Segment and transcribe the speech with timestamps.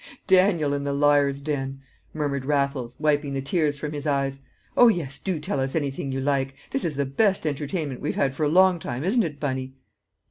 [0.25, 1.79] "Daniel in the liars' den,"
[2.11, 4.41] murmured Raffles, wiping the tears from his eyes.
[4.75, 8.33] "Oh, yes, do tell us anything you like; this is the best entertainment we've had
[8.33, 9.75] for a long time, isn't it, Bunny?"